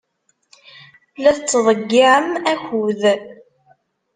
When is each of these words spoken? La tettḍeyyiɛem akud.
La 1.21 1.31
tettḍeyyiɛem 1.37 2.29
akud. 2.53 3.01